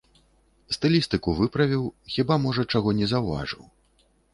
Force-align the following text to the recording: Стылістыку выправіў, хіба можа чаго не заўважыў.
Стылістыку 0.75 1.29
выправіў, 1.41 1.83
хіба 2.17 2.41
можа 2.49 2.69
чаго 2.71 2.89
не 3.05 3.15
заўважыў. 3.17 3.63